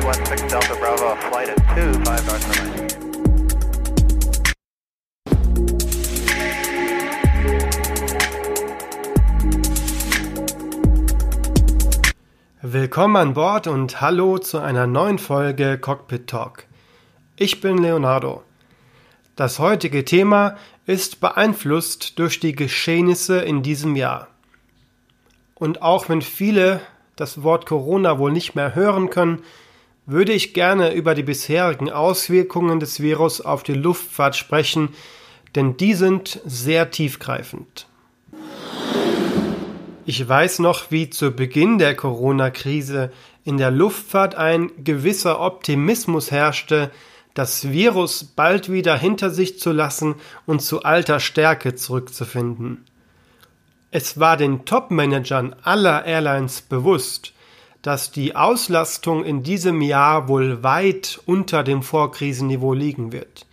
[0.00, 2.86] 316 Delta Bravo, flight at 25 North runway.
[12.62, 16.64] Willkommen an Bord und hallo zu einer neuen Folge Cockpit Talk.
[17.36, 18.42] Ich bin Leonardo.
[19.36, 20.56] Das heutige Thema
[20.86, 24.28] ist beeinflusst durch die Geschehnisse in diesem Jahr.
[25.56, 26.80] Und auch wenn viele
[27.16, 29.42] das Wort Corona wohl nicht mehr hören können,
[30.10, 34.90] würde ich gerne über die bisherigen Auswirkungen des Virus auf die Luftfahrt sprechen,
[35.54, 37.86] denn die sind sehr tiefgreifend.
[40.06, 43.12] Ich weiß noch, wie zu Beginn der Corona-Krise
[43.44, 46.90] in der Luftfahrt ein gewisser Optimismus herrschte,
[47.34, 50.16] das Virus bald wieder hinter sich zu lassen
[50.46, 52.84] und zu alter Stärke zurückzufinden.
[53.92, 57.32] Es war den Top-Managern aller Airlines bewusst,
[57.82, 63.46] dass die Auslastung in diesem Jahr wohl weit unter dem Vorkrisenniveau liegen wird.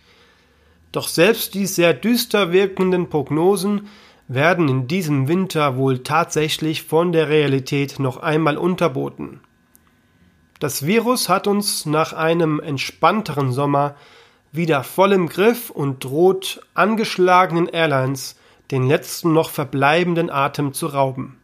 [0.92, 3.88] Doch selbst die sehr düster wirkenden Prognosen
[4.26, 9.40] werden in diesem Winter wohl tatsächlich von der Realität noch einmal unterboten.
[10.60, 13.94] Das Virus hat uns nach einem entspannteren Sommer
[14.52, 18.36] wieder voll im Griff und droht angeschlagenen Airlines
[18.70, 21.37] den letzten noch verbleibenden Atem zu rauben.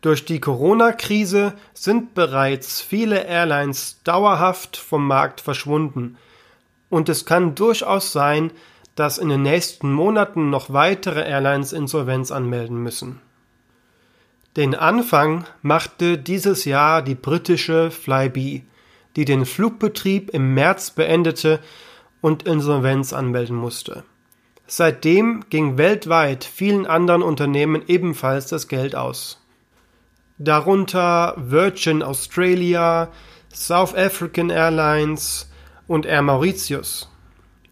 [0.00, 6.16] Durch die Corona-Krise sind bereits viele Airlines dauerhaft vom Markt verschwunden,
[6.88, 8.50] und es kann durchaus sein,
[8.96, 13.20] dass in den nächsten Monaten noch weitere Airlines Insolvenz anmelden müssen.
[14.56, 18.62] Den Anfang machte dieses Jahr die britische Flybe,
[19.16, 21.60] die den Flugbetrieb im März beendete
[22.20, 24.02] und Insolvenz anmelden musste.
[24.66, 29.39] Seitdem ging weltweit vielen anderen Unternehmen ebenfalls das Geld aus.
[30.42, 33.12] Darunter Virgin Australia,
[33.52, 35.50] South African Airlines
[35.86, 37.10] und Air Mauritius.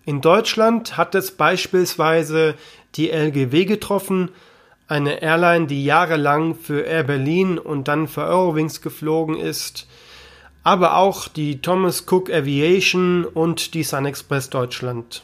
[0.04, 2.56] In Deutschland hat es beispielsweise
[2.94, 4.32] die LGW getroffen,
[4.86, 9.88] eine Airline, die jahrelang für Air Berlin und dann für Eurowings geflogen ist,
[10.62, 15.22] aber auch die Thomas Cook Aviation und die Sun Express Deutschland.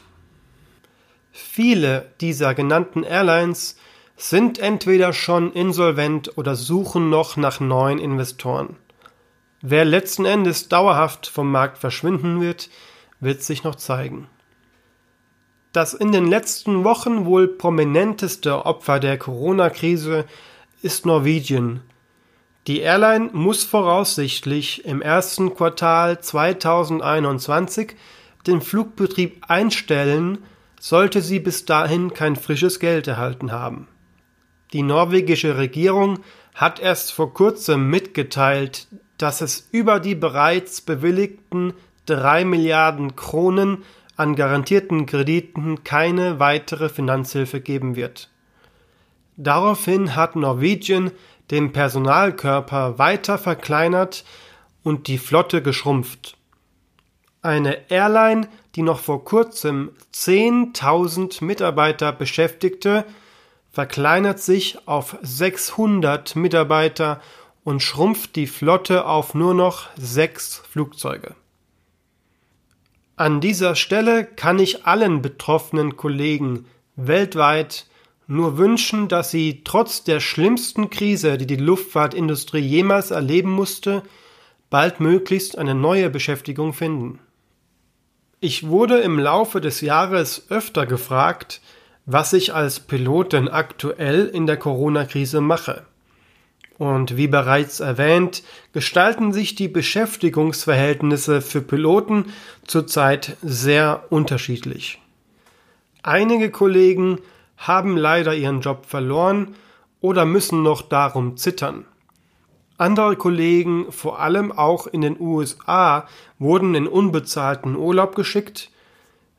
[1.31, 3.77] Viele dieser genannten Airlines
[4.17, 8.77] sind entweder schon insolvent oder suchen noch nach neuen Investoren.
[9.61, 12.69] Wer letzten Endes dauerhaft vom Markt verschwinden wird,
[13.19, 14.27] wird sich noch zeigen.
[15.73, 20.25] Das in den letzten Wochen wohl prominenteste Opfer der Corona-Krise
[20.81, 21.81] ist Norwegian.
[22.67, 27.95] Die Airline muss voraussichtlich im ersten Quartal 2021
[28.47, 30.39] den Flugbetrieb einstellen,
[30.79, 33.87] sollte sie bis dahin kein frisches Geld erhalten haben.
[34.73, 36.19] Die norwegische Regierung
[36.53, 38.87] hat erst vor kurzem mitgeteilt,
[39.17, 41.73] dass es über die bereits bewilligten
[42.05, 43.83] drei Milliarden Kronen
[44.15, 48.29] an garantierten Krediten keine weitere Finanzhilfe geben wird.
[49.37, 51.11] Daraufhin hat Norwegian
[51.51, 54.23] den Personalkörper weiter verkleinert
[54.83, 56.37] und die Flotte geschrumpft.
[57.41, 63.05] Eine Airline, die noch vor kurzem 10.000 Mitarbeiter beschäftigte,
[63.75, 67.19] verkleinert sich auf 600 Mitarbeiter
[67.65, 71.35] und schrumpft die Flotte auf nur noch sechs Flugzeuge.
[73.17, 77.87] An dieser Stelle kann ich allen betroffenen Kollegen weltweit
[78.27, 84.03] nur wünschen, dass sie trotz der schlimmsten Krise, die die Luftfahrtindustrie jemals erleben musste,
[84.69, 87.19] baldmöglichst eine neue Beschäftigung finden.
[88.39, 91.59] Ich wurde im Laufe des Jahres öfter gefragt,
[92.05, 95.83] was ich als Pilot denn aktuell in der Corona-Krise mache.
[96.77, 98.43] Und wie bereits erwähnt,
[98.73, 102.33] gestalten sich die Beschäftigungsverhältnisse für Piloten
[102.67, 105.01] zurzeit sehr unterschiedlich.
[106.03, 107.19] Einige Kollegen
[107.57, 109.55] haben leider ihren Job verloren
[110.01, 111.85] oder müssen noch darum zittern.
[112.77, 116.07] Andere Kollegen, vor allem auch in den USA,
[116.39, 118.69] wurden in unbezahlten Urlaub geschickt,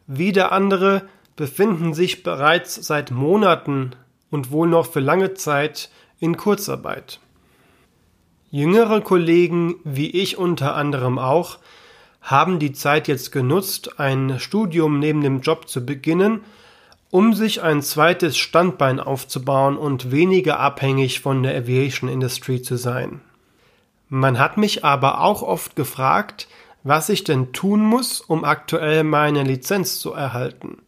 [0.07, 1.03] wieder andere
[1.37, 3.93] befinden sich bereits seit Monaten
[4.31, 7.21] und wohl noch für lange Zeit in Kurzarbeit.
[8.50, 11.59] Jüngere Kollegen, wie ich unter anderem auch,
[12.23, 16.41] haben die Zeit jetzt genutzt, ein Studium neben dem Job zu beginnen,
[17.11, 23.21] um sich ein zweites Standbein aufzubauen und weniger abhängig von der Aviation Industry zu sein.
[24.09, 26.49] Man hat mich aber auch oft gefragt,
[26.83, 30.79] was ich denn tun muss, um aktuell meine Lizenz zu erhalten.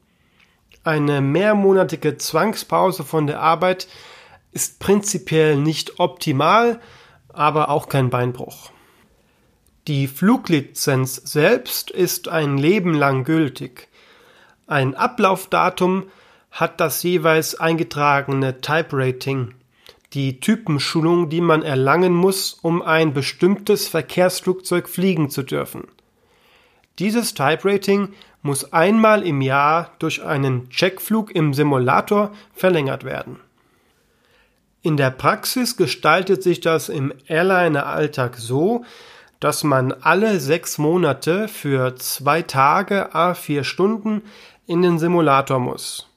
[0.88, 3.88] Eine mehrmonatige Zwangspause von der Arbeit
[4.52, 6.80] ist prinzipiell nicht optimal,
[7.28, 8.70] aber auch kein Beinbruch.
[9.86, 13.88] Die Fluglizenz selbst ist ein Leben lang gültig.
[14.66, 16.04] Ein Ablaufdatum
[16.50, 19.52] hat das jeweils eingetragene Type Rating,
[20.14, 25.86] die Typenschulung, die man erlangen muss, um ein bestimmtes Verkehrsflugzeug fliegen zu dürfen.
[26.98, 33.40] Dieses Type Rating muss einmal im Jahr durch einen Checkflug im Simulator verlängert werden.
[34.82, 38.84] In der Praxis gestaltet sich das im Airliner-Alltag so,
[39.40, 44.22] dass man alle sechs Monate für zwei Tage a vier Stunden
[44.66, 46.08] in den Simulator muss.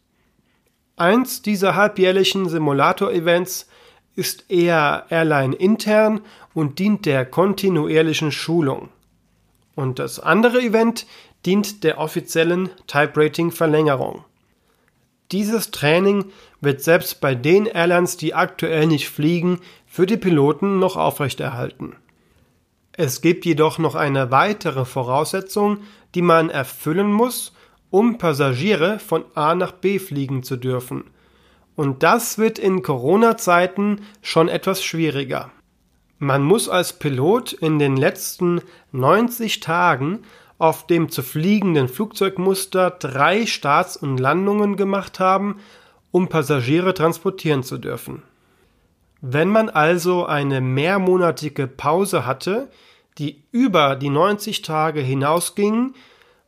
[0.95, 3.67] Eins dieser halbjährlichen Simulator-Events
[4.15, 6.21] ist eher Airline intern
[6.53, 8.89] und dient der kontinuierlichen Schulung.
[9.75, 11.05] Und das andere Event
[11.45, 14.23] dient der offiziellen Type Rating Verlängerung.
[15.31, 16.25] Dieses Training
[16.59, 21.95] wird selbst bei den Airlines, die aktuell nicht fliegen, für die Piloten noch aufrechterhalten.
[22.93, 25.79] Es gibt jedoch noch eine weitere Voraussetzung,
[26.13, 27.53] die man erfüllen muss,
[27.89, 31.05] um Passagiere von A nach B fliegen zu dürfen.
[31.75, 35.51] Und das wird in Corona-Zeiten schon etwas schwieriger.
[36.19, 38.61] Man muss als Pilot in den letzten
[38.91, 40.19] 90 Tagen
[40.61, 45.57] auf dem zu fliegenden Flugzeugmuster drei Starts und Landungen gemacht haben,
[46.11, 48.21] um Passagiere transportieren zu dürfen.
[49.21, 52.69] Wenn man also eine mehrmonatige Pause hatte,
[53.17, 55.95] die über die 90 Tage hinausging,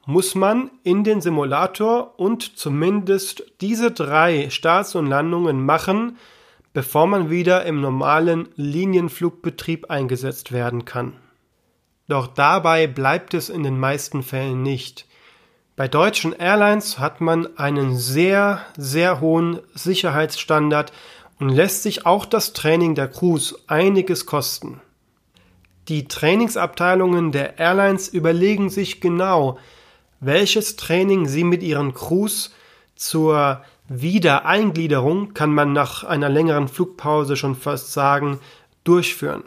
[0.05, 6.17] muss man in den Simulator und zumindest diese drei Starts und Landungen machen,
[6.71, 11.13] bevor man wieder im normalen Linienflugbetrieb eingesetzt werden kann.
[12.07, 15.05] Doch dabei bleibt es in den meisten Fällen nicht.
[15.75, 20.93] Bei deutschen Airlines hat man einen sehr, sehr hohen Sicherheitsstandard
[21.39, 24.81] und lässt sich auch das Training der Crews einiges kosten.
[25.87, 29.57] Die Trainingsabteilungen der Airlines überlegen sich genau,
[30.19, 32.53] welches Training sie mit ihren Crews
[32.95, 38.39] zur Wiedereingliederung, kann man nach einer längeren Flugpause schon fast sagen,
[38.83, 39.43] durchführen.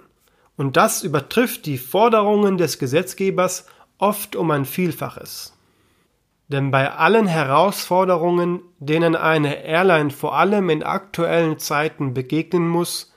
[0.56, 3.66] Und das übertrifft die Forderungen des Gesetzgebers
[3.98, 5.52] oft um ein Vielfaches.
[6.48, 13.12] Denn bei allen Herausforderungen, denen eine Airline vor allem in aktuellen Zeiten begegnen muss,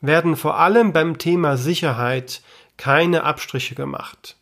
[0.00, 2.42] werden vor allem beim Thema Sicherheit
[2.76, 4.36] keine Abstriche gemacht.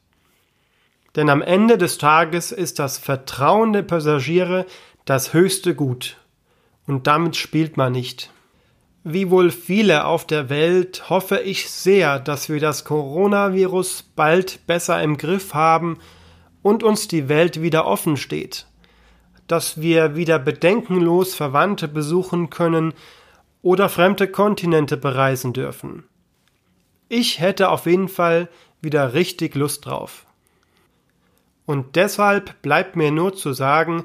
[1.16, 4.66] Denn am Ende des Tages ist das Vertrauen der Passagiere
[5.04, 6.16] das höchste Gut.
[6.86, 8.30] Und damit spielt man nicht.
[9.10, 15.02] Wie wohl viele auf der Welt hoffe ich sehr, dass wir das Coronavirus bald besser
[15.02, 15.96] im Griff haben
[16.60, 18.66] und uns die Welt wieder offen steht,
[19.46, 22.92] dass wir wieder bedenkenlos Verwandte besuchen können
[23.62, 26.04] oder fremde Kontinente bereisen dürfen.
[27.08, 28.50] Ich hätte auf jeden Fall
[28.82, 30.26] wieder richtig Lust drauf.
[31.64, 34.04] Und deshalb bleibt mir nur zu sagen,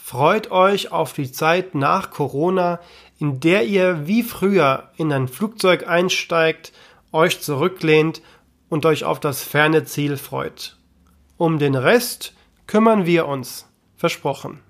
[0.00, 2.80] freut euch auf die Zeit nach Corona,
[3.18, 6.72] in der ihr wie früher in ein Flugzeug einsteigt,
[7.12, 8.22] euch zurücklehnt
[8.68, 10.76] und euch auf das ferne Ziel freut.
[11.36, 12.34] Um den Rest
[12.66, 13.66] kümmern wir uns.
[13.96, 14.60] Versprochen.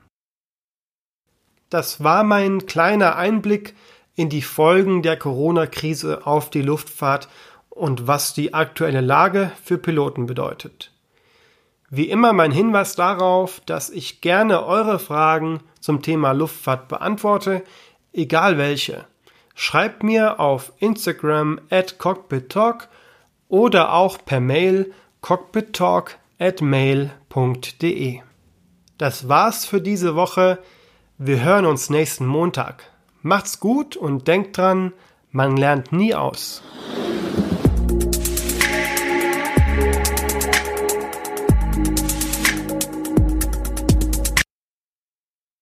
[1.69, 3.75] Das war mein kleiner Einblick
[4.15, 7.29] in die Folgen der Corona-Krise auf die Luftfahrt
[7.69, 10.93] und was die aktuelle Lage für Piloten bedeutet.
[11.91, 17.65] Wie immer mein Hinweis darauf, dass ich gerne eure Fragen zum Thema Luftfahrt beantworte,
[18.13, 19.07] egal welche.
[19.55, 22.89] Schreibt mir auf Instagram at cockpittalk
[23.49, 24.93] oder auch per Mail
[25.23, 28.21] cockpittalk at mail.de.
[28.99, 30.59] Das war's für diese Woche.
[31.17, 32.85] Wir hören uns nächsten Montag.
[33.23, 34.93] Macht's gut und denkt dran,
[35.31, 36.63] man lernt nie aus.